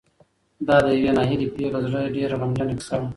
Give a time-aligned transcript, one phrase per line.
[0.67, 3.07] دا د یوې ناهیلې پېغلې د زړه ډېره غمجنه کیسه وه.